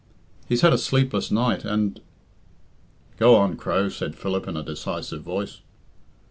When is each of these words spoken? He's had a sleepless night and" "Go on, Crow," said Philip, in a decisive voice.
He's 0.49 0.61
had 0.61 0.73
a 0.73 0.79
sleepless 0.79 1.29
night 1.29 1.63
and" 1.63 2.01
"Go 3.19 3.35
on, 3.35 3.55
Crow," 3.55 3.87
said 3.89 4.15
Philip, 4.15 4.47
in 4.47 4.57
a 4.57 4.63
decisive 4.63 5.21
voice. 5.21 5.61